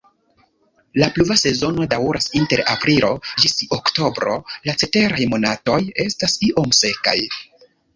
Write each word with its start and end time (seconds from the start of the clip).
La 1.01 1.09
pluva 1.17 1.37
sezono 1.41 1.85
daŭras 1.91 2.29
inter 2.41 2.65
aprilo 2.77 3.13
ĝis 3.45 3.55
oktobro, 3.79 4.41
la 4.71 4.79
ceteraj 4.83 5.33
monatoj 5.37 5.81
estas 6.09 6.41
iom 6.53 6.79
sekaj. 6.85 7.21